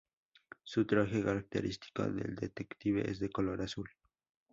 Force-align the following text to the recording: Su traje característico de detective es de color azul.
Su 0.63 0.87
traje 0.87 1.23
característico 1.23 2.01
de 2.09 2.23
detective 2.33 3.07
es 3.11 3.19
de 3.19 3.29
color 3.29 3.61
azul. 3.61 3.87